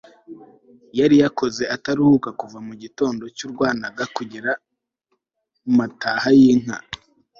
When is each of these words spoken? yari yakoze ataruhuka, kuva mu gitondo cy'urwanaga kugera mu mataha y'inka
yari 0.99 1.15
yakoze 1.23 1.63
ataruhuka, 1.75 2.29
kuva 2.39 2.57
mu 2.67 2.73
gitondo 2.83 3.23
cy'urwanaga 3.35 4.03
kugera 4.15 4.51
mu 5.63 5.71
mataha 5.77 6.29
y'inka 6.39 6.77